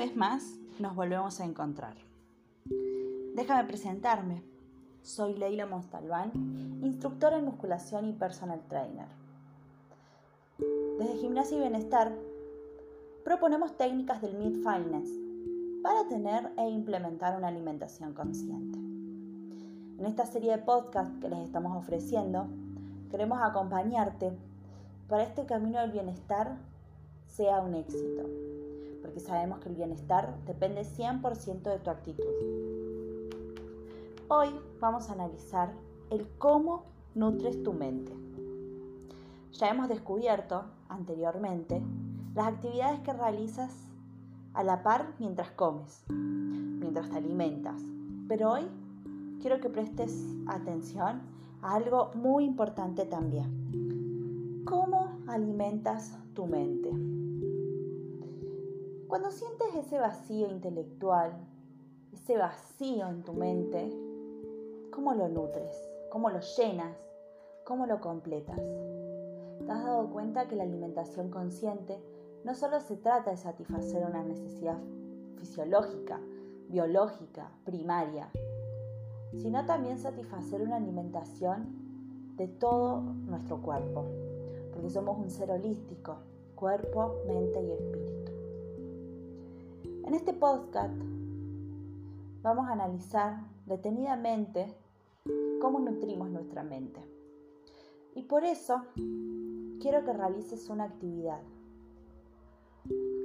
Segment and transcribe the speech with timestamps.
[0.00, 1.92] vez más nos volvemos a encontrar.
[3.34, 4.42] Déjame presentarme.
[5.02, 6.32] Soy Leila Monstalbán,
[6.82, 9.08] instructora en musculación y personal trainer.
[10.98, 12.14] Desde Gimnasia y Bienestar
[13.24, 15.10] proponemos técnicas del Midfitness
[15.82, 18.78] para tener e implementar una alimentación consciente.
[19.98, 22.46] En esta serie de podcasts que les estamos ofreciendo,
[23.10, 24.32] queremos acompañarte
[25.10, 26.56] para este camino del bienestar
[27.26, 28.24] sea un éxito
[29.00, 32.24] porque sabemos que el bienestar depende 100% de tu actitud.
[34.28, 34.48] Hoy
[34.80, 35.72] vamos a analizar
[36.10, 38.12] el cómo nutres tu mente.
[39.52, 41.82] Ya hemos descubierto anteriormente
[42.34, 43.74] las actividades que realizas
[44.54, 47.82] a la par mientras comes, mientras te alimentas.
[48.28, 48.66] Pero hoy
[49.40, 51.22] quiero que prestes atención
[51.62, 54.62] a algo muy importante también.
[54.64, 57.29] ¿Cómo alimentas tu mente?
[59.10, 61.32] Cuando sientes ese vacío intelectual,
[62.12, 63.92] ese vacío en tu mente,
[64.92, 65.76] ¿cómo lo nutres?
[66.12, 66.96] ¿Cómo lo llenas?
[67.64, 68.60] ¿Cómo lo completas?
[69.66, 72.00] ¿Te has dado cuenta que la alimentación consciente
[72.44, 74.78] no solo se trata de satisfacer una necesidad
[75.38, 76.20] fisiológica,
[76.68, 78.30] biológica, primaria,
[79.38, 84.04] sino también satisfacer una alimentación de todo nuestro cuerpo,
[84.72, 86.18] porque somos un ser holístico,
[86.54, 88.29] cuerpo, mente y espíritu.
[90.04, 90.94] En este podcast
[92.42, 94.74] vamos a analizar detenidamente
[95.60, 97.00] cómo nutrimos nuestra mente.
[98.14, 98.82] Y por eso
[99.80, 101.40] quiero que realices una actividad.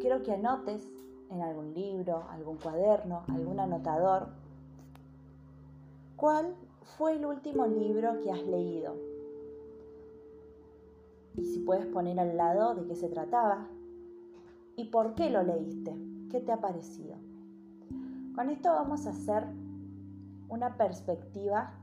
[0.00, 0.86] Quiero que anotes
[1.30, 4.28] en algún libro, algún cuaderno, algún anotador,
[6.16, 6.54] cuál
[6.98, 8.94] fue el último libro que has leído.
[11.36, 13.68] Y si puedes poner al lado de qué se trataba
[14.76, 16.13] y por qué lo leíste.
[16.34, 17.14] ¿Qué te ha parecido?
[18.34, 19.44] Con esto vamos a hacer
[20.48, 21.74] una perspectiva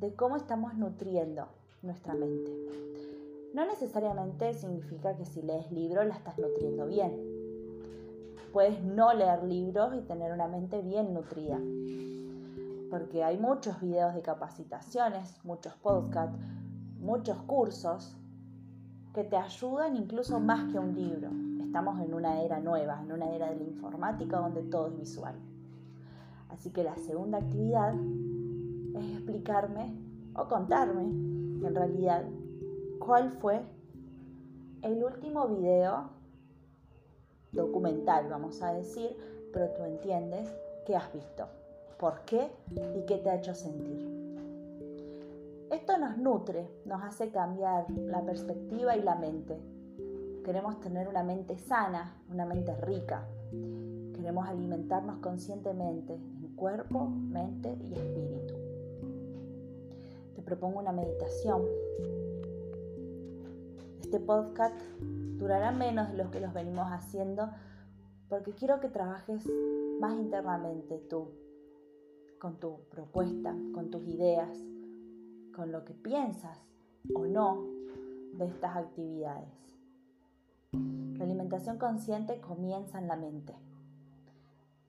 [0.00, 1.46] de cómo estamos nutriendo
[1.82, 2.50] nuestra mente.
[3.52, 7.14] No necesariamente significa que si lees libros la estás nutriendo bien.
[8.54, 11.60] Puedes no leer libros y tener una mente bien nutrida.
[12.88, 16.38] Porque hay muchos videos de capacitaciones, muchos podcasts,
[16.98, 18.16] muchos cursos
[19.12, 23.30] que te ayudan incluso más que un libro estamos en una era nueva, en una
[23.30, 25.36] era de la informática donde todo es visual.
[26.48, 27.94] Así que la segunda actividad
[28.96, 29.94] es explicarme
[30.34, 32.24] o contarme en realidad
[32.98, 33.62] cuál fue
[34.82, 36.10] el último video
[37.52, 39.16] documental, vamos a decir,
[39.52, 40.52] pero tú entiendes
[40.84, 41.46] qué has visto,
[42.00, 42.50] por qué
[42.96, 44.10] y qué te ha hecho sentir.
[45.70, 49.79] Esto nos nutre, nos hace cambiar la perspectiva y la mente
[50.44, 53.26] Queremos tener una mente sana, una mente rica.
[54.14, 58.54] Queremos alimentarnos conscientemente en cuerpo, mente y espíritu.
[60.34, 61.62] Te propongo una meditación.
[64.00, 64.74] Este podcast
[65.36, 67.50] durará menos de lo que los venimos haciendo
[68.30, 69.44] porque quiero que trabajes
[70.00, 71.32] más internamente tú,
[72.38, 74.56] con tu propuesta, con tus ideas,
[75.54, 76.58] con lo que piensas
[77.14, 77.66] o no
[78.34, 79.69] de estas actividades.
[80.72, 83.54] La alimentación consciente comienza en la mente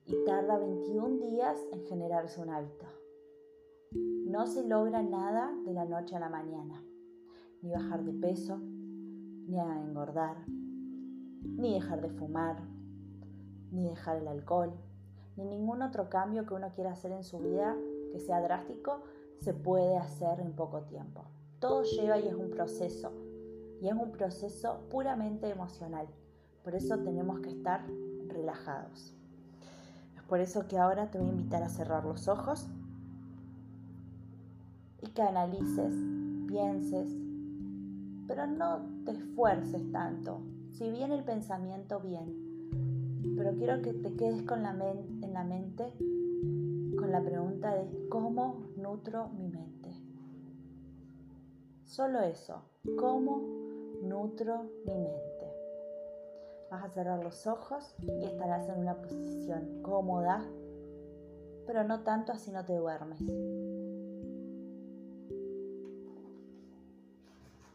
[0.06, 2.86] y tarda 21 días en generarse un hábito.
[3.90, 6.82] No se logra nada de la noche a la mañana,
[7.60, 12.62] ni bajar de peso, ni engordar, ni dejar de fumar,
[13.70, 14.72] ni dejar el alcohol,
[15.36, 17.76] ni ningún otro cambio que uno quiera hacer en su vida
[18.12, 19.02] que sea drástico,
[19.40, 21.24] se puede hacer en poco tiempo.
[21.58, 23.12] Todo lleva y es un proceso
[23.82, 26.06] y es un proceso puramente emocional.
[26.62, 27.84] Por eso tenemos que estar
[28.28, 29.12] relajados.
[30.16, 32.68] Es por eso que ahora te voy a invitar a cerrar los ojos
[35.00, 35.92] y que analices,
[36.46, 37.10] pienses,
[38.28, 40.40] pero no te esfuerces tanto.
[40.70, 43.34] Si viene el pensamiento, bien.
[43.36, 45.92] Pero quiero que te quedes con la en la mente
[46.96, 49.90] con la pregunta de cómo nutro mi mente.
[51.84, 52.62] Solo eso,
[52.96, 53.71] cómo
[54.02, 55.46] nutro mi mente.
[56.70, 60.44] Vas a cerrar los ojos y estarás en una posición cómoda,
[61.66, 63.20] pero no tanto así no te duermes.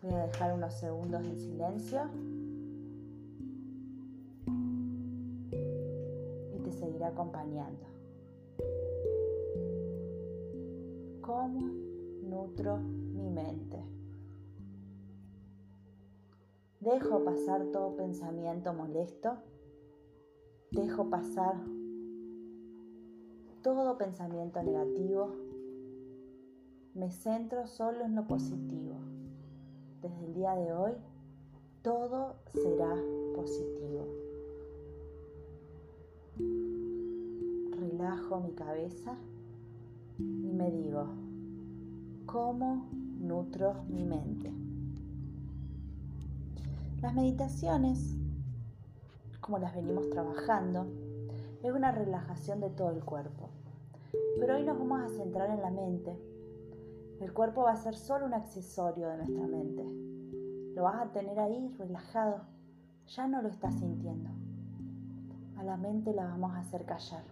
[0.01, 2.01] Voy a dejar unos segundos en silencio
[6.53, 7.85] y te seguiré acompañando.
[11.21, 11.71] ¿Cómo
[12.23, 13.96] nutro mi mente?
[16.87, 19.33] Dejo pasar todo pensamiento molesto
[20.71, 21.55] dejo pasar
[23.61, 25.33] todo pensamiento negativo,
[26.93, 28.95] me centro solo en lo positivo.
[30.01, 30.93] Desde el día de hoy,
[31.81, 32.95] todo será
[33.35, 34.07] positivo.
[37.71, 39.17] Relajo mi cabeza
[40.17, 41.05] y me digo,
[42.25, 42.87] ¿cómo
[43.19, 44.66] nutro mi mente?
[47.01, 48.17] Las meditaciones,
[49.39, 50.87] como las venimos trabajando,
[51.61, 53.49] es una relajación de todo el cuerpo.
[54.39, 56.17] Pero hoy nos vamos a centrar en la mente.
[57.21, 59.83] El cuerpo va a ser solo un accesorio de nuestra mente.
[60.73, 62.41] Lo vas a tener ahí relajado.
[63.15, 64.31] Ya no lo estás sintiendo.
[65.57, 67.23] A la mente la vamos a hacer callar.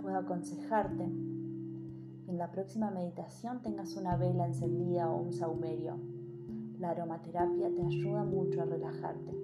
[0.00, 1.06] Puedo aconsejarte
[2.32, 5.98] en la próxima meditación tengas una vela encendida o un saumerio.
[6.78, 9.36] La aromaterapia te ayuda mucho a relajarte.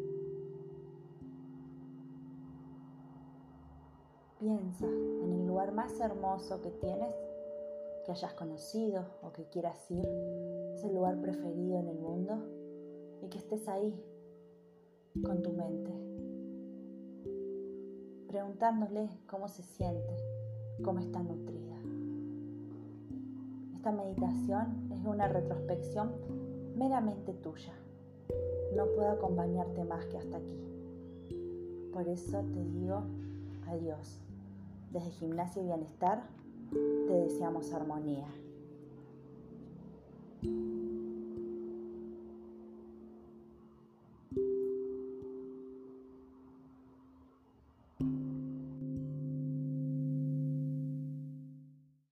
[4.38, 7.14] Piensa en el lugar más hermoso que tienes,
[8.06, 10.08] que hayas conocido o que quieras ir,
[10.72, 12.42] ese lugar preferido en el mundo
[13.20, 14.02] y que estés ahí
[15.22, 15.92] con tu mente,
[18.28, 20.16] preguntándole cómo se siente,
[20.82, 21.67] cómo está nutrida.
[23.78, 26.10] Esta meditación es una retrospección
[26.76, 27.72] meramente tuya.
[28.74, 30.60] No puedo acompañarte más que hasta aquí.
[31.92, 33.04] Por eso te digo
[33.68, 34.18] adiós.
[34.92, 36.24] Desde Gimnasia y Bienestar
[36.72, 38.26] te deseamos armonía.